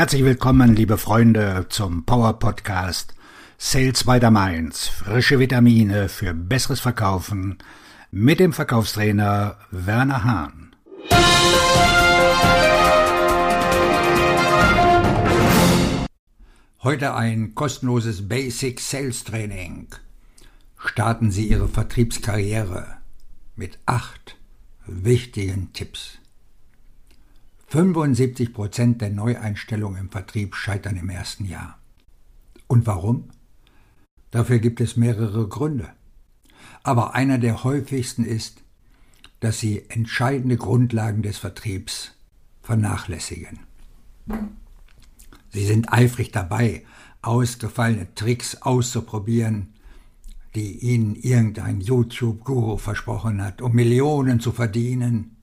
Herzlich 0.00 0.24
willkommen, 0.24 0.74
liebe 0.74 0.96
Freunde, 0.96 1.66
zum 1.68 2.06
Power 2.06 2.38
Podcast 2.38 3.14
Sales 3.58 4.04
by 4.04 4.18
the 4.18 4.30
Mainz. 4.30 4.88
Frische 4.88 5.38
Vitamine 5.38 6.08
für 6.08 6.32
besseres 6.32 6.80
Verkaufen 6.80 7.58
mit 8.10 8.40
dem 8.40 8.54
Verkaufstrainer 8.54 9.58
Werner 9.70 10.24
Hahn. 10.24 10.74
Heute 16.82 17.14
ein 17.14 17.54
kostenloses 17.54 18.26
Basic 18.26 18.80
Sales 18.80 19.24
Training. 19.24 19.88
Starten 20.78 21.30
Sie 21.30 21.46
Ihre 21.48 21.68
Vertriebskarriere 21.68 22.86
mit 23.54 23.78
acht 23.84 24.38
wichtigen 24.86 25.74
Tipps. 25.74 26.20
75 27.70 28.52
Prozent 28.52 29.00
der 29.00 29.10
Neueinstellungen 29.10 30.00
im 30.00 30.10
Vertrieb 30.10 30.56
scheitern 30.56 30.96
im 30.96 31.08
ersten 31.08 31.44
Jahr. 31.44 31.78
Und 32.66 32.84
warum? 32.88 33.30
Dafür 34.32 34.58
gibt 34.58 34.80
es 34.80 34.96
mehrere 34.96 35.46
Gründe. 35.46 35.88
Aber 36.82 37.14
einer 37.14 37.38
der 37.38 37.62
häufigsten 37.62 38.24
ist, 38.24 38.64
dass 39.38 39.60
sie 39.60 39.84
entscheidende 39.88 40.56
Grundlagen 40.56 41.22
des 41.22 41.38
Vertriebs 41.38 42.16
vernachlässigen. 42.60 43.60
Sie 45.50 45.64
sind 45.64 45.92
eifrig 45.92 46.32
dabei, 46.32 46.84
ausgefallene 47.22 48.12
Tricks 48.16 48.62
auszuprobieren, 48.62 49.74
die 50.56 50.78
ihnen 50.78 51.14
irgendein 51.14 51.80
YouTube-Guru 51.80 52.78
versprochen 52.78 53.40
hat, 53.40 53.62
um 53.62 53.72
Millionen 53.74 54.40
zu 54.40 54.50
verdienen, 54.50 55.36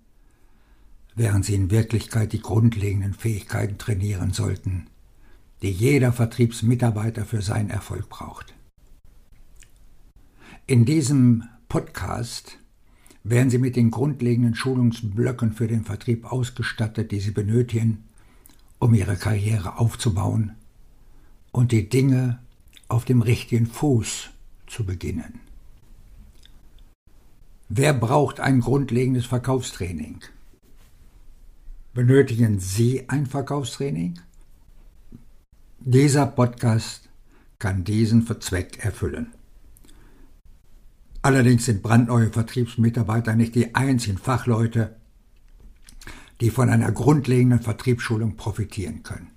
während 1.17 1.45
sie 1.45 1.55
in 1.55 1.71
Wirklichkeit 1.71 2.31
die 2.31 2.41
grundlegenden 2.41 3.16
Fähigkeiten 3.16 3.80
trainieren 3.80 4.31
sollten, 4.31 4.85
die 5.63 5.71
jeder 5.71 6.14
Vertriebsmitarbeiter 6.14 7.25
für 7.25 7.42
seinen 7.42 7.72
Erfolg 7.72 8.08
braucht. 8.08 8.53
In 10.67 10.86
diesem 10.86 11.44
Podcast 11.69 12.59
werden 13.23 13.50
Sie 13.50 13.58
mit 13.58 13.75
den 13.75 13.89
grundlegenden 13.89 14.53
Schulungsblöcken 14.53 15.53
für 15.53 15.67
den 15.67 15.83
Vertrieb 15.83 16.31
ausgestattet, 16.31 17.11
die 17.11 17.20
Sie 17.20 17.31
benötigen, 17.31 18.03
um 18.77 18.94
Ihre 18.94 19.17
Karriere 19.17 19.80
aufzubauen 19.80 20.53
und 21.52 21.72
die 21.72 21.89
Dinge 21.89 22.39
auf 22.89 23.05
dem 23.05 23.22
richtigen 23.22 23.66
Fuß 23.66 24.30
zu 24.67 24.86
beginnen. 24.86 25.39
Wer 27.70 27.94
braucht 27.94 28.39
ein 28.39 28.61
grundlegendes 28.61 29.25
Verkaufstraining? 29.25 30.22
Benötigen 31.98 32.59
Sie 32.59 33.09
ein 33.09 33.26
Verkaufstraining? 33.26 34.20
Dieser 35.80 36.28
Podcast 36.28 37.09
kann 37.58 37.86
diesen 37.86 38.23
Zweck 38.39 38.86
erfüllen. 38.86 39.34
Allerdings 41.23 41.66
sind 41.66 41.81
brandneue 41.81 42.30
Vertriebsmitarbeiter 42.30 43.36
nicht 43.36 43.56
die 43.56 43.73
einzigen 43.73 44.20
Fachleute, 44.20 44.95
die 46.39 46.52
von 46.52 46.70
einer 46.70 46.92
grundlegenden 46.92 47.62
Vertriebsschulung 47.62 48.36
profitieren 48.36 49.02
können. 49.02 49.32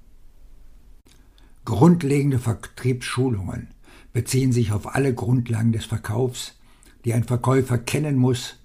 Grundlegende 1.65 2.39
Vertriebsschulungen 2.39 3.69
beziehen 4.13 4.53
sich 4.53 4.73
auf 4.73 4.95
alle 4.95 5.15
Grundlagen 5.15 5.73
des 5.73 5.87
Verkaufs, 5.87 6.59
die 7.07 7.15
ein 7.15 7.25
Verkäufer 7.25 7.79
kennen 7.79 8.17
muss, 8.19 8.57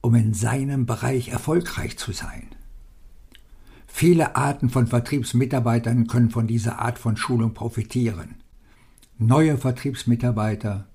um 0.00 0.16
in 0.16 0.34
seinem 0.34 0.84
Bereich 0.84 1.28
erfolgreich 1.28 1.96
zu 1.96 2.10
sein. 2.10 2.50
Viele 3.92 4.34
Arten 4.36 4.70
von 4.70 4.86
Vertriebsmitarbeitern 4.86 6.06
können 6.06 6.30
von 6.30 6.46
dieser 6.46 6.78
Art 6.78 6.98
von 6.98 7.16
Schulung 7.16 7.52
profitieren. 7.52 8.36
Neue 9.18 9.58
Vertriebsmitarbeiter, 9.58 10.86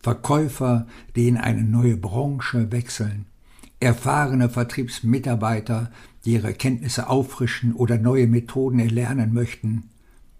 Verkäufer, 0.00 0.88
die 1.14 1.28
in 1.28 1.36
eine 1.36 1.62
neue 1.62 1.96
Branche 1.96 2.72
wechseln, 2.72 3.26
erfahrene 3.78 4.48
Vertriebsmitarbeiter, 4.48 5.92
die 6.24 6.32
ihre 6.32 6.54
Kenntnisse 6.54 7.08
auffrischen 7.08 7.74
oder 7.74 7.98
neue 7.98 8.26
Methoden 8.26 8.80
erlernen 8.80 9.32
möchten, 9.32 9.90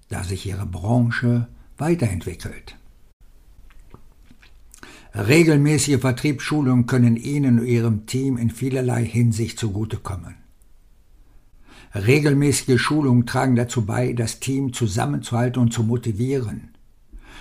da 0.09 0.25
sich 0.25 0.47
ihre 0.47 0.67
Branche 0.67 1.47
weiterentwickelt. 1.79 2.77
Regelmäßige 5.15 6.01
Vertriebsschulungen 6.01 6.87
können 6.87 7.17
Ihnen 7.17 7.61
und 7.61 7.67
Ihrem 7.67 8.07
Team 8.07 8.39
in 8.39 8.51
vielerlei 8.51 9.05
Hinsicht 9.05 9.59
zugutekommen. 9.59 10.42
Regelmäßige 11.95 12.81
Schulungen 12.81 13.27
tragen 13.27 13.55
dazu 13.55 13.85
bei, 13.85 14.15
das 14.15 14.41
Team 14.41 14.73
zusammenzuhalten 14.73 15.61
und 15.61 15.73
zu 15.73 15.83
motivieren, 15.83 16.71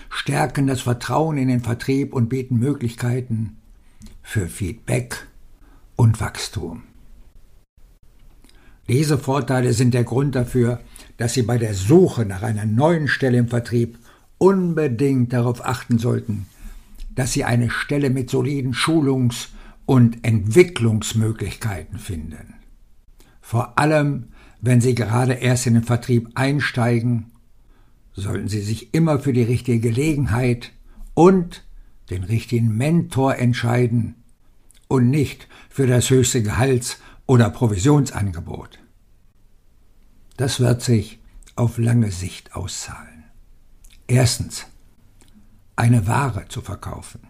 stärken 0.10 0.68
das 0.68 0.82
Vertrauen 0.82 1.38
in 1.38 1.48
den 1.48 1.62
Vertrieb 1.62 2.14
und 2.14 2.28
bieten 2.28 2.60
Möglichkeiten 2.60 3.58
für 4.22 4.48
Feedback 4.48 5.28
und 5.96 6.20
Wachstum. 6.20 6.84
Diese 8.90 9.18
Vorteile 9.18 9.72
sind 9.72 9.94
der 9.94 10.04
Grund 10.04 10.36
dafür, 10.36 10.82
dass 11.16 11.34
Sie 11.34 11.44
bei 11.44 11.58
der 11.58 11.74
Suche 11.74 12.26
nach 12.26 12.42
einer 12.42 12.66
neuen 12.66 13.08
Stelle 13.08 13.38
im 13.38 13.48
Vertrieb 13.48 13.98
unbedingt 14.38 15.32
darauf 15.32 15.66
achten 15.66 15.98
sollten, 15.98 16.48
dass 17.16 17.32
Sie 17.32 17.46
eine 17.46 17.70
Stelle 17.70 18.10
mit 18.10 18.30
soliden 18.30 18.74
Schulungs- 18.74 19.50
und 19.86 20.26
Entwicklungsmöglichkeiten 20.26 22.00
finden. 22.00 22.56
Vor 23.40 23.80
allem 23.80 24.30
wenn 24.62 24.80
Sie 24.80 24.96
gerade 24.96 25.34
erst 25.34 25.68
in 25.68 25.74
den 25.74 25.84
Vertrieb 25.84 26.30
einsteigen, 26.36 27.32
sollten 28.14 28.48
Sie 28.48 28.62
sich 28.62 28.94
immer 28.94 29.20
für 29.20 29.34
die 29.34 29.44
richtige 29.44 29.80
Gelegenheit 29.80 30.72
und 31.14 31.64
den 32.10 32.24
richtigen 32.24 32.78
Mentor 32.78 33.36
entscheiden 33.38 34.16
und 34.88 35.10
nicht 35.10 35.48
für 35.70 35.88
das 35.88 36.10
höchste 36.10 36.44
Gehalts- 36.44 37.00
oder 37.26 37.50
Provisionsangebot. 37.50 38.80
Das 40.38 40.60
wird 40.60 40.82
sich 40.82 41.20
auf 41.56 41.78
lange 41.78 42.12
Sicht 42.12 42.56
auszahlen. 42.56 43.24
Erstens, 44.08 44.66
eine 45.76 46.06
Ware 46.08 46.46
zu 46.50 46.62
verkaufen. 46.62 47.22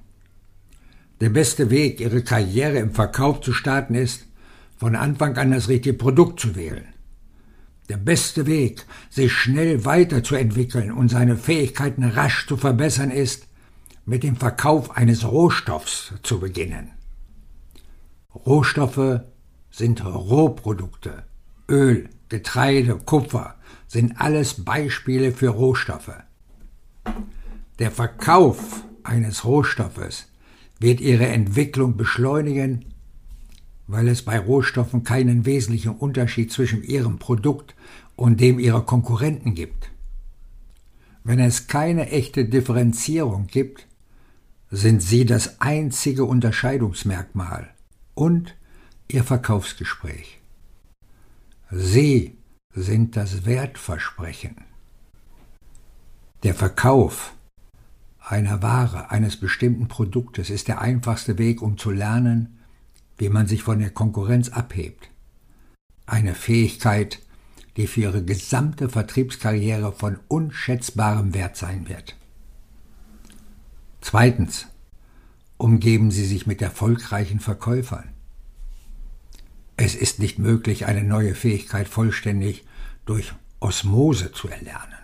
Der 1.21 1.29
beste 1.29 1.69
Weg, 1.69 1.99
Ihre 1.99 2.23
Karriere 2.23 2.79
im 2.79 2.93
Verkauf 2.93 3.41
zu 3.41 3.53
starten, 3.53 3.93
ist, 3.93 4.25
von 4.77 4.95
Anfang 4.95 5.37
an 5.37 5.51
das 5.51 5.67
richtige 5.67 5.95
Produkt 5.95 6.39
zu 6.39 6.55
wählen. 6.55 6.85
Der 7.91 7.97
beste 7.97 8.45
Weg, 8.45 8.85
sich 9.09 9.33
schnell 9.33 9.83
weiterzuentwickeln 9.83 10.93
und 10.93 11.09
seine 11.09 11.35
Fähigkeiten 11.35 12.05
rasch 12.05 12.47
zu 12.47 12.55
verbessern, 12.55 13.11
ist, 13.11 13.47
mit 14.05 14.23
dem 14.23 14.37
Verkauf 14.37 14.95
eines 14.95 15.29
Rohstoffs 15.29 16.13
zu 16.23 16.39
beginnen. 16.39 16.91
Rohstoffe 18.33 19.19
sind 19.71 20.05
Rohprodukte. 20.05 21.25
Öl, 21.67 22.07
Getreide, 22.29 22.95
Kupfer 22.95 23.55
sind 23.87 24.21
alles 24.21 24.63
Beispiele 24.63 25.33
für 25.33 25.49
Rohstoffe. 25.49 26.15
Der 27.79 27.91
Verkauf 27.91 28.85
eines 29.03 29.43
Rohstoffes 29.43 30.29
wird 30.79 31.01
ihre 31.01 31.27
Entwicklung 31.27 31.97
beschleunigen 31.97 32.85
weil 33.91 34.07
es 34.07 34.21
bei 34.21 34.39
Rohstoffen 34.39 35.03
keinen 35.03 35.45
wesentlichen 35.45 35.91
Unterschied 35.91 36.49
zwischen 36.49 36.81
ihrem 36.81 37.19
Produkt 37.19 37.75
und 38.15 38.39
dem 38.39 38.57
ihrer 38.57 38.85
Konkurrenten 38.85 39.53
gibt. 39.53 39.91
Wenn 41.25 41.39
es 41.39 41.67
keine 41.67 42.09
echte 42.09 42.45
Differenzierung 42.45 43.47
gibt, 43.47 43.87
sind 44.69 45.03
sie 45.03 45.25
das 45.25 45.59
einzige 45.59 46.23
Unterscheidungsmerkmal 46.23 47.69
und 48.13 48.55
ihr 49.09 49.25
Verkaufsgespräch. 49.25 50.39
Sie 51.69 52.37
sind 52.73 53.17
das 53.17 53.45
Wertversprechen. 53.45 54.55
Der 56.43 56.55
Verkauf 56.55 57.33
einer 58.19 58.61
Ware, 58.61 59.11
eines 59.11 59.35
bestimmten 59.35 59.89
Produktes 59.89 60.49
ist 60.49 60.69
der 60.69 60.79
einfachste 60.79 61.37
Weg, 61.37 61.61
um 61.61 61.77
zu 61.77 61.91
lernen, 61.91 62.57
wie 63.21 63.29
man 63.29 63.45
sich 63.45 63.61
von 63.61 63.77
der 63.77 63.91
Konkurrenz 63.91 64.49
abhebt. 64.49 65.11
Eine 66.07 66.33
Fähigkeit, 66.33 67.19
die 67.77 67.85
für 67.85 68.01
ihre 68.01 68.25
gesamte 68.25 68.89
Vertriebskarriere 68.89 69.91
von 69.93 70.17
unschätzbarem 70.27 71.35
Wert 71.35 71.55
sein 71.55 71.87
wird. 71.87 72.17
Zweitens. 74.01 74.65
Umgeben 75.57 76.09
Sie 76.09 76.25
sich 76.25 76.47
mit 76.47 76.63
erfolgreichen 76.63 77.39
Verkäufern. 77.39 78.09
Es 79.77 79.93
ist 79.93 80.17
nicht 80.17 80.39
möglich, 80.39 80.87
eine 80.87 81.03
neue 81.03 81.35
Fähigkeit 81.35 81.87
vollständig 81.87 82.65
durch 83.05 83.33
Osmose 83.59 84.31
zu 84.31 84.47
erlernen. 84.47 84.97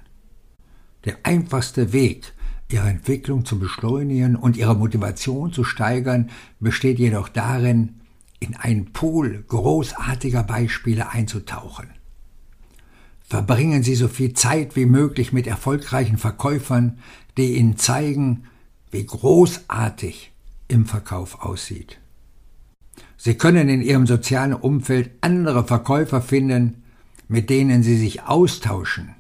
Der 1.06 1.18
einfachste 1.22 1.94
Weg, 1.94 2.34
ihre 2.72 2.90
Entwicklung 2.90 3.46
zu 3.46 3.60
beschleunigen 3.60 4.36
und 4.36 4.58
ihre 4.58 4.76
Motivation 4.76 5.54
zu 5.54 5.64
steigern, 5.64 6.32
besteht 6.60 6.98
jedoch 6.98 7.30
darin, 7.30 7.98
in 8.40 8.56
einen 8.56 8.94
Pool 8.94 9.44
großartiger 9.48 10.44
Beispiele 10.44 11.10
einzutauchen. 11.10 11.90
Verbringen 13.22 13.84
Sie 13.84 13.96
so 13.96 14.08
viel 14.08 14.34
Zeit 14.34 14.76
wie 14.76 14.86
möglich 14.86 15.34
mit 15.34 15.48
erfolgreichen 15.48 16.18
Verkäufern, 16.18 17.00
die 17.38 17.58
Ihnen 17.58 17.78
zeigen, 17.78 18.44
wie 18.92 19.06
großartig 19.06 20.32
im 20.68 20.86
Verkauf 20.86 21.42
aussieht. 21.42 22.00
Sie 23.18 23.36
können 23.36 23.68
in 23.68 23.82
Ihrem 23.82 24.08
sozialen 24.08 24.54
Umfeld 24.54 25.12
andere 25.22 25.66
Verkäufer 25.66 26.22
finden, 26.22 26.84
mit 27.28 27.50
denen 27.50 27.84
Sie 27.84 27.98
sich 27.98 28.24
austauschen. 28.24 29.16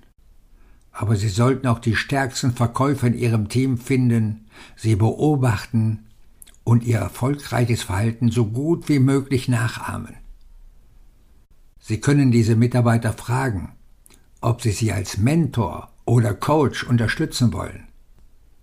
Aber 0.91 1.15
Sie 1.15 1.29
sollten 1.29 1.67
auch 1.67 1.79
die 1.79 1.95
stärksten 1.95 2.53
Verkäufer 2.53 3.07
in 3.07 3.17
Ihrem 3.17 3.49
Team 3.49 3.77
finden, 3.77 4.47
sie 4.75 4.95
beobachten 4.95 6.06
und 6.67 6.83
Ihr 6.83 6.97
erfolgreiches 6.97 7.83
Verhalten 7.83 8.29
so 8.29 8.45
gut 8.45 8.89
wie 8.89 8.99
möglich 8.99 9.47
nachahmen. 9.47 10.15
Sie 11.79 12.01
können 12.01 12.29
diese 12.29 12.57
Mitarbeiter 12.57 13.13
fragen, 13.13 13.71
ob 14.41 14.61
Sie 14.61 14.71
sie 14.71 14.91
als 14.91 15.17
Mentor 15.17 15.93
oder 16.03 16.33
Coach 16.33 16.83
unterstützen 16.83 17.53
wollen. 17.53 17.87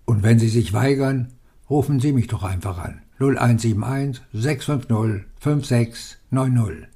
Und 0.05 0.23
wenn 0.23 0.39
Sie 0.39 0.51
sich 0.51 0.75
weigern, 0.75 1.33
rufen 1.71 1.99
Sie 1.99 2.13
mich 2.13 2.27
doch 2.27 2.43
einfach 2.43 2.77
an. 2.77 3.01
0171 3.21 4.23
650 4.35 5.25
5690. 5.41 6.89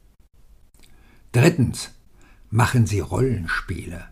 Drittens. 1.33 1.91
Machen 2.51 2.87
Sie 2.87 3.01
Rollenspiele. 3.01 4.05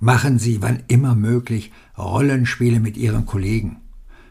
Machen 0.00 0.40
Sie, 0.40 0.62
wann 0.62 0.82
immer 0.88 1.14
möglich, 1.14 1.70
Rollenspiele 1.96 2.80
mit 2.80 2.96
Ihren 2.96 3.24
Kollegen. 3.24 3.85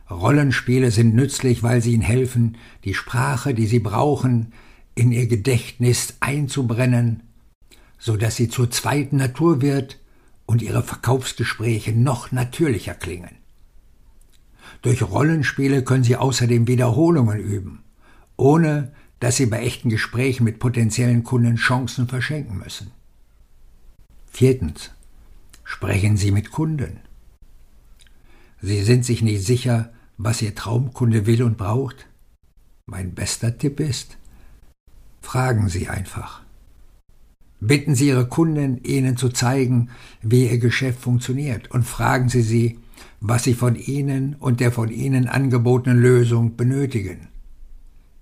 Rollenspiele 0.10 0.92
sind 0.92 1.16
nützlich, 1.16 1.64
weil 1.64 1.82
sie 1.82 1.94
Ihnen 1.94 2.04
helfen, 2.04 2.58
die 2.84 2.94
Sprache, 2.94 3.54
die 3.54 3.66
Sie 3.66 3.80
brauchen, 3.80 4.54
in 4.94 5.12
Ihr 5.12 5.28
Gedächtnis 5.28 6.16
einzubrennen, 6.20 7.24
so 7.98 8.16
dass 8.16 8.36
sie 8.36 8.50
zur 8.50 8.70
zweiten 8.70 9.18
Natur 9.18 9.62
wird 9.62 10.00
und 10.46 10.62
Ihre 10.62 10.84
Verkaufsgespräche 10.84 11.92
noch 11.92 12.32
natürlicher 12.32 12.94
klingen. 12.94 13.36
Durch 14.82 15.02
Rollenspiele 15.02 15.84
können 15.84 16.04
Sie 16.04 16.16
außerdem 16.16 16.68
Wiederholungen 16.68 17.40
üben, 17.40 17.84
ohne 18.38 18.94
dass 19.20 19.38
Sie 19.38 19.48
bei 19.48 19.62
echten 19.62 19.90
Gesprächen 19.90 20.44
mit 20.44 20.60
potenziellen 20.60 21.24
Kunden 21.24 21.56
Chancen 21.56 22.08
verschenken 22.08 22.60
müssen. 22.60 22.92
Viertens. 24.28 24.92
Sprechen 25.64 26.16
Sie 26.16 26.30
mit 26.30 26.52
Kunden. 26.52 27.00
Sie 28.62 28.84
sind 28.84 29.06
sich 29.06 29.22
nicht 29.22 29.44
sicher, 29.46 29.92
was 30.18 30.42
Ihr 30.42 30.56
Traumkunde 30.56 31.26
will 31.26 31.44
und 31.44 31.58
braucht? 31.58 32.08
Mein 32.86 33.14
bester 33.14 33.58
Tipp 33.58 33.80
ist, 33.80 34.18
fragen 35.22 35.70
Sie 35.70 35.90
einfach. 35.90 36.42
Bitten 37.60 37.96
Sie 37.96 38.08
Ihre 38.08 38.28
Kunden, 38.28 38.84
Ihnen 38.84 39.18
zu 39.18 39.30
zeigen, 39.30 39.90
wie 40.22 40.48
Ihr 40.50 40.60
Geschäft 40.60 41.00
funktioniert, 41.00 41.72
und 41.72 41.84
fragen 41.84 42.30
Sie 42.30 42.42
sie, 42.42 42.80
was 43.22 43.44
sie 43.44 43.54
von 43.54 43.76
Ihnen 43.76 44.36
und 44.36 44.60
der 44.60 44.72
von 44.72 44.90
Ihnen 44.90 45.28
angebotenen 45.28 46.00
Lösung 46.00 46.56
benötigen. 46.56 47.28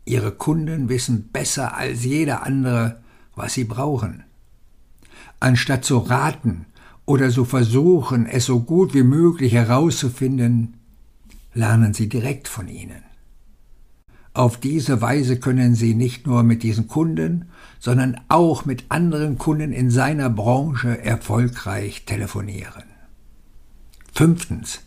Ihre 0.05 0.31
Kunden 0.31 0.89
wissen 0.89 1.29
besser 1.31 1.75
als 1.75 2.03
jeder 2.03 2.43
andere, 2.43 3.01
was 3.35 3.53
sie 3.53 3.63
brauchen. 3.63 4.23
Anstatt 5.39 5.85
zu 5.85 5.97
raten 5.97 6.65
oder 7.05 7.29
zu 7.29 7.45
versuchen, 7.45 8.25
es 8.25 8.45
so 8.45 8.61
gut 8.61 8.93
wie 8.93 9.03
möglich 9.03 9.53
herauszufinden, 9.53 10.75
lernen 11.53 11.93
Sie 11.93 12.09
direkt 12.09 12.47
von 12.47 12.67
ihnen. 12.67 13.03
Auf 14.33 14.59
diese 14.59 15.01
Weise 15.01 15.39
können 15.39 15.75
Sie 15.75 15.93
nicht 15.93 16.25
nur 16.25 16.41
mit 16.43 16.63
diesen 16.63 16.87
Kunden, 16.87 17.49
sondern 17.79 18.19
auch 18.29 18.65
mit 18.65 18.85
anderen 18.89 19.37
Kunden 19.37 19.71
in 19.71 19.91
seiner 19.91 20.29
Branche 20.29 21.03
erfolgreich 21.03 22.05
telefonieren. 22.05 22.83
Fünftens. 24.13 24.81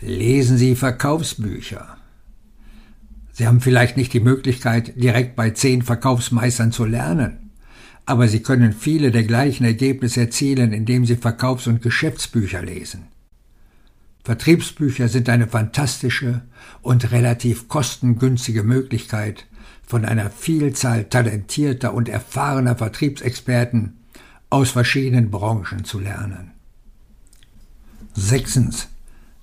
Lesen 0.00 0.58
Sie 0.58 0.74
Verkaufsbücher. 0.74 1.96
Sie 3.32 3.46
haben 3.46 3.60
vielleicht 3.60 3.96
nicht 3.96 4.12
die 4.12 4.20
Möglichkeit, 4.20 5.00
direkt 5.00 5.36
bei 5.36 5.50
zehn 5.50 5.82
Verkaufsmeistern 5.82 6.72
zu 6.72 6.84
lernen, 6.84 7.45
aber 8.06 8.28
Sie 8.28 8.40
können 8.40 8.72
viele 8.72 9.10
der 9.10 9.24
gleichen 9.24 9.64
Ergebnisse 9.64 10.20
erzielen, 10.20 10.72
indem 10.72 11.04
Sie 11.04 11.16
Verkaufs- 11.16 11.66
und 11.66 11.82
Geschäftsbücher 11.82 12.62
lesen. 12.62 13.08
Vertriebsbücher 14.24 15.08
sind 15.08 15.28
eine 15.28 15.46
fantastische 15.46 16.42
und 16.82 17.12
relativ 17.12 17.68
kostengünstige 17.68 18.62
Möglichkeit, 18.62 19.46
von 19.86 20.04
einer 20.04 20.30
Vielzahl 20.30 21.04
talentierter 21.04 21.94
und 21.94 22.08
erfahrener 22.08 22.74
Vertriebsexperten 22.76 23.98
aus 24.50 24.70
verschiedenen 24.70 25.30
Branchen 25.30 25.84
zu 25.84 26.00
lernen. 26.00 26.52
Sechstens. 28.14 28.88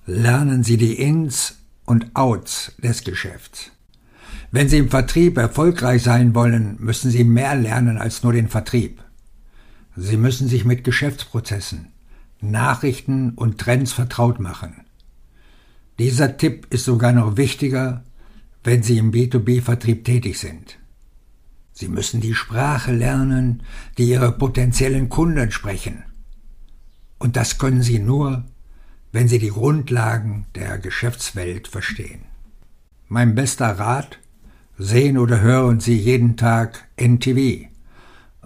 Lernen 0.06 0.64
Sie 0.64 0.76
die 0.76 1.00
Ins 1.00 1.56
und 1.86 2.14
Outs 2.14 2.72
des 2.76 3.04
Geschäfts. 3.04 3.70
Wenn 4.54 4.68
Sie 4.68 4.78
im 4.78 4.88
Vertrieb 4.88 5.36
erfolgreich 5.36 6.04
sein 6.04 6.32
wollen, 6.32 6.76
müssen 6.78 7.10
Sie 7.10 7.24
mehr 7.24 7.56
lernen 7.56 7.98
als 7.98 8.22
nur 8.22 8.32
den 8.32 8.46
Vertrieb. 8.46 9.02
Sie 9.96 10.16
müssen 10.16 10.46
sich 10.46 10.64
mit 10.64 10.84
Geschäftsprozessen, 10.84 11.88
Nachrichten 12.40 13.30
und 13.30 13.58
Trends 13.58 13.92
vertraut 13.92 14.38
machen. 14.38 14.84
Dieser 15.98 16.36
Tipp 16.36 16.68
ist 16.70 16.84
sogar 16.84 17.10
noch 17.10 17.36
wichtiger, 17.36 18.04
wenn 18.62 18.84
Sie 18.84 18.96
im 18.96 19.10
B2B-Vertrieb 19.10 20.04
tätig 20.04 20.38
sind. 20.38 20.78
Sie 21.72 21.88
müssen 21.88 22.20
die 22.20 22.34
Sprache 22.34 22.92
lernen, 22.92 23.64
die 23.98 24.04
Ihre 24.04 24.30
potenziellen 24.30 25.08
Kunden 25.08 25.50
sprechen. 25.50 26.04
Und 27.18 27.34
das 27.34 27.58
können 27.58 27.82
Sie 27.82 27.98
nur, 27.98 28.44
wenn 29.10 29.26
Sie 29.26 29.40
die 29.40 29.50
Grundlagen 29.50 30.46
der 30.54 30.78
Geschäftswelt 30.78 31.66
verstehen. 31.66 32.20
Mein 33.08 33.34
bester 33.34 33.80
Rat, 33.80 34.20
sehen 34.78 35.18
oder 35.18 35.40
hören 35.40 35.80
Sie 35.80 35.96
jeden 35.96 36.36
Tag 36.36 36.88
NTV, 36.96 37.68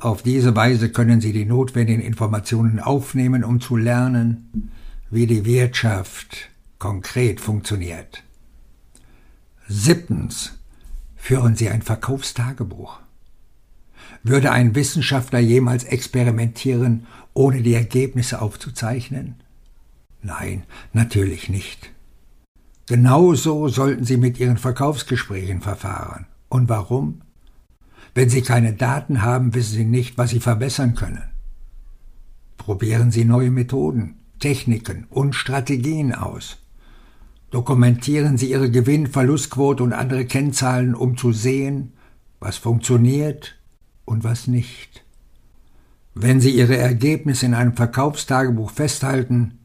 auf 0.00 0.22
diese 0.22 0.54
Weise 0.54 0.90
können 0.90 1.20
Sie 1.20 1.32
die 1.32 1.44
notwendigen 1.44 2.00
Informationen 2.00 2.78
aufnehmen, 2.78 3.42
um 3.42 3.60
zu 3.60 3.76
lernen, 3.76 4.70
wie 5.10 5.26
die 5.26 5.44
Wirtschaft 5.44 6.50
konkret 6.78 7.40
funktioniert. 7.40 8.22
Siebtens. 9.66 10.52
Führen 11.16 11.56
Sie 11.56 11.68
ein 11.68 11.82
Verkaufstagebuch. 11.82 13.00
Würde 14.22 14.52
ein 14.52 14.74
Wissenschaftler 14.74 15.40
jemals 15.40 15.84
experimentieren, 15.84 17.06
ohne 17.34 17.62
die 17.62 17.74
Ergebnisse 17.74 18.40
aufzuzeichnen? 18.40 19.34
Nein, 20.22 20.62
natürlich 20.92 21.48
nicht. 21.48 21.90
Genauso 22.88 23.68
sollten 23.68 24.04
Sie 24.04 24.16
mit 24.16 24.40
Ihren 24.40 24.56
Verkaufsgesprächen 24.56 25.60
verfahren. 25.60 26.26
Und 26.48 26.70
warum? 26.70 27.20
Wenn 28.14 28.30
Sie 28.30 28.40
keine 28.40 28.72
Daten 28.72 29.20
haben, 29.20 29.54
wissen 29.54 29.74
Sie 29.74 29.84
nicht, 29.84 30.16
was 30.16 30.30
Sie 30.30 30.40
verbessern 30.40 30.94
können. 30.94 31.24
Probieren 32.56 33.10
Sie 33.10 33.26
neue 33.26 33.50
Methoden, 33.50 34.16
Techniken 34.38 35.06
und 35.10 35.34
Strategien 35.34 36.14
aus. 36.14 36.56
Dokumentieren 37.50 38.38
Sie 38.38 38.50
Ihre 38.50 38.70
Gewinn-, 38.70 39.06
Verlustquote 39.06 39.82
und 39.82 39.92
andere 39.92 40.24
Kennzahlen, 40.24 40.94
um 40.94 41.18
zu 41.18 41.32
sehen, 41.32 41.92
was 42.40 42.56
funktioniert 42.56 43.56
und 44.06 44.24
was 44.24 44.46
nicht. 44.46 45.04
Wenn 46.14 46.40
Sie 46.40 46.50
Ihre 46.50 46.78
Ergebnisse 46.78 47.44
in 47.44 47.54
einem 47.54 47.76
Verkaufstagebuch 47.76 48.70
festhalten, 48.70 49.58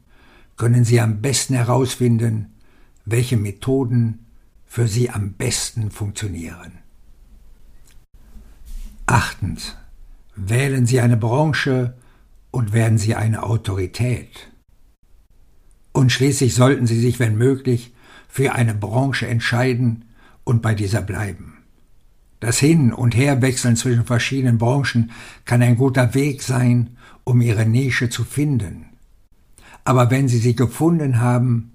können 0.56 0.84
Sie 0.84 1.00
am 1.00 1.22
besten 1.22 1.54
herausfinden, 1.54 2.53
welche 3.04 3.36
Methoden 3.36 4.26
für 4.64 4.88
Sie 4.88 5.10
am 5.10 5.34
besten 5.34 5.90
funktionieren. 5.90 6.72
Achtens. 9.06 9.76
Wählen 10.36 10.86
Sie 10.86 11.00
eine 11.00 11.16
Branche 11.16 11.94
und 12.50 12.72
werden 12.72 12.98
Sie 12.98 13.14
eine 13.14 13.44
Autorität. 13.44 14.50
Und 15.92 16.10
schließlich 16.10 16.54
sollten 16.54 16.88
Sie 16.88 16.98
sich, 16.98 17.20
wenn 17.20 17.36
möglich, 17.36 17.94
für 18.28 18.52
eine 18.52 18.74
Branche 18.74 19.28
entscheiden 19.28 20.06
und 20.42 20.60
bei 20.60 20.74
dieser 20.74 21.02
bleiben. 21.02 21.58
Das 22.40 22.58
Hin- 22.58 22.92
und 22.92 23.14
Herwechseln 23.14 23.76
zwischen 23.76 24.04
verschiedenen 24.04 24.58
Branchen 24.58 25.12
kann 25.44 25.62
ein 25.62 25.76
guter 25.76 26.14
Weg 26.14 26.42
sein, 26.42 26.96
um 27.22 27.40
Ihre 27.40 27.64
Nische 27.64 28.10
zu 28.10 28.24
finden. 28.24 28.86
Aber 29.84 30.10
wenn 30.10 30.28
Sie 30.28 30.38
sie 30.38 30.56
gefunden 30.56 31.20
haben, 31.20 31.73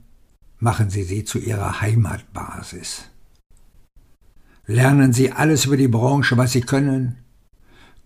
machen 0.59 0.89
Sie 0.89 1.03
sie 1.03 1.23
zu 1.23 1.39
Ihrer 1.39 1.81
Heimatbasis. 1.81 3.09
Lernen 4.65 5.13
Sie 5.13 5.31
alles 5.31 5.65
über 5.65 5.77
die 5.77 5.87
Branche, 5.87 6.37
was 6.37 6.51
Sie 6.51 6.61
können, 6.61 7.17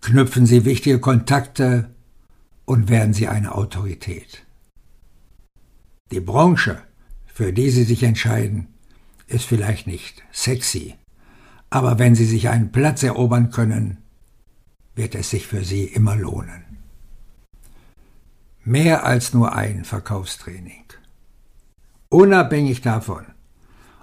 knüpfen 0.00 0.46
Sie 0.46 0.64
wichtige 0.64 0.98
Kontakte 0.98 1.90
und 2.64 2.88
werden 2.88 3.12
Sie 3.12 3.28
eine 3.28 3.54
Autorität. 3.54 4.46
Die 6.10 6.20
Branche, 6.20 6.80
für 7.26 7.52
die 7.52 7.70
Sie 7.70 7.84
sich 7.84 8.02
entscheiden, 8.02 8.68
ist 9.26 9.44
vielleicht 9.44 9.86
nicht 9.86 10.22
sexy, 10.32 10.94
aber 11.70 11.98
wenn 11.98 12.14
Sie 12.14 12.26
sich 12.26 12.48
einen 12.48 12.72
Platz 12.72 13.02
erobern 13.02 13.50
können, 13.50 13.98
wird 14.94 15.14
es 15.14 15.30
sich 15.30 15.46
für 15.46 15.64
Sie 15.64 15.84
immer 15.84 16.16
lohnen. 16.16 16.62
Mehr 18.62 19.04
als 19.04 19.34
nur 19.34 19.54
ein 19.54 19.84
Verkaufstraining. 19.84 20.84
Unabhängig 22.14 22.80
davon, 22.80 23.24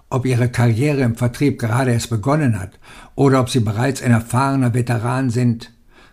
ob 0.09 0.25
Ihre 0.25 0.49
Karriere 0.49 0.99
im 0.99 1.15
Vertrieb 1.15 1.57
gerade 1.57 1.93
erst 1.93 2.09
begonnen 2.09 2.59
hat 2.59 2.77
oder 3.15 3.39
ob 3.39 3.49
Sie 3.49 3.61
bereits 3.61 4.03
ein 4.03 4.11
erfahrener 4.11 4.73
Veteran 4.73 5.29
sind, 5.29 5.71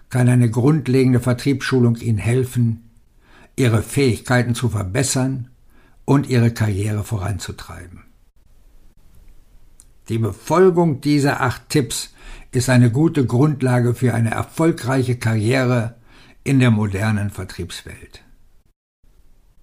kann 0.09 0.29
eine 0.29 0.49
grundlegende 0.49 1.19
Vertriebsschulung 1.19 1.97
Ihnen 1.97 2.19
helfen, 2.19 2.89
Ihre 3.57 3.83
Fähigkeiten 3.83 4.55
zu 4.55 4.69
verbessern 4.69 5.49
und 6.05 6.29
Ihre 6.29 6.53
Karriere 6.53 7.03
voranzutreiben. 7.03 8.05
Die 10.09 10.19
Befolgung 10.19 11.01
dieser 11.01 11.41
acht 11.41 11.69
Tipps 11.69 12.15
ist 12.53 12.71
eine 12.71 12.93
gute 12.93 13.27
Grundlage 13.27 13.93
für 13.93 14.15
eine 14.15 14.31
erfolgreiche 14.31 15.17
Karriere 15.17 15.97
in 16.45 16.61
der 16.61 16.71
modernen 16.71 17.31
Vertriebswelt. 17.31 18.23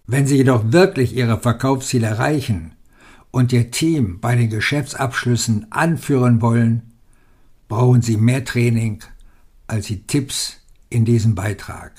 Wenn 0.07 0.27
Sie 0.27 0.37
jedoch 0.37 0.71
wirklich 0.71 1.15
Ihre 1.15 1.39
Verkaufsziele 1.39 2.07
erreichen 2.07 2.73
und 3.31 3.51
Ihr 3.51 3.71
Team 3.71 4.19
bei 4.19 4.35
den 4.35 4.49
Geschäftsabschlüssen 4.49 5.71
anführen 5.71 6.41
wollen, 6.41 6.93
brauchen 7.67 8.01
Sie 8.01 8.17
mehr 8.17 8.45
Training 8.45 9.03
als 9.67 9.87
die 9.87 10.05
Tipps 10.05 10.57
in 10.89 11.05
diesem 11.05 11.33
Beitrag. 11.33 11.91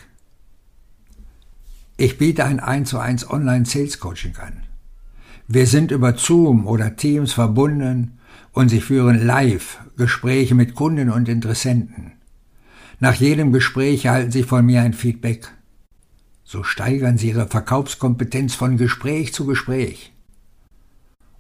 Ich 1.97 2.19
biete 2.19 2.45
ein 2.45 2.61
1 2.61 2.91
zu 2.91 2.99
1 2.99 3.31
Online 3.31 3.65
Sales 3.65 3.99
Coaching 3.99 4.37
an. 4.37 4.63
Wir 5.49 5.67
sind 5.67 5.91
über 5.91 6.17
Zoom 6.17 6.67
oder 6.67 6.97
Teams 6.97 7.33
verbunden 7.33 8.19
und 8.53 8.69
Sie 8.69 8.81
führen 8.81 9.27
live 9.27 9.81
Gespräche 9.97 10.55
mit 10.55 10.75
Kunden 10.75 11.11
und 11.11 11.29
Interessenten. 11.29 12.13
Nach 13.01 13.15
jedem 13.15 13.53
Gespräch 13.53 14.05
erhalten 14.05 14.31
Sie 14.31 14.43
von 14.43 14.65
mir 14.65 14.83
ein 14.83 14.93
Feedback. 14.93 15.49
So 16.49 16.63
steigern 16.63 17.19
Sie 17.19 17.31
Ihre 17.31 17.49
Verkaufskompetenz 17.49 18.55
von 18.55 18.77
Gespräch 18.77 19.35
zu 19.35 19.47
Gespräch. 19.47 20.13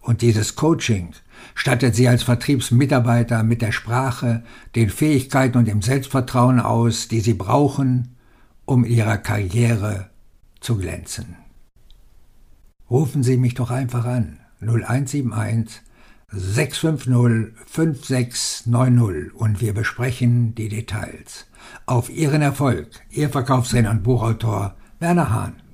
Und 0.00 0.20
dieses 0.20 0.56
Coaching 0.56 1.12
stattet 1.54 1.94
Sie 1.94 2.08
als 2.08 2.24
Vertriebsmitarbeiter 2.24 3.44
mit 3.44 3.62
der 3.62 3.70
Sprache, 3.70 4.42
den 4.74 4.90
Fähigkeiten 4.90 5.58
und 5.58 5.68
dem 5.68 5.80
Selbstvertrauen 5.80 6.58
aus, 6.58 7.06
die 7.06 7.20
Sie 7.20 7.34
brauchen, 7.34 8.16
um 8.64 8.84
Ihrer 8.84 9.16
Karriere 9.16 10.10
zu 10.58 10.76
glänzen. 10.76 11.36
Rufen 12.90 13.22
Sie 13.22 13.36
mich 13.36 13.54
doch 13.54 13.70
einfach 13.70 14.06
an 14.06 14.40
0171 14.60 15.82
650 16.32 17.54
5690 17.66 19.34
und 19.36 19.60
wir 19.60 19.72
besprechen 19.72 20.56
die 20.56 20.68
Details. 20.68 21.46
Auf 21.86 22.10
Ihren 22.10 22.42
Erfolg, 22.42 22.88
Ihr 23.10 23.30
Verkaufstrainer 23.30 23.92
und 23.92 24.02
Buchautor 24.02 24.74
Werner 24.98 25.30
Hahn. 25.30 25.65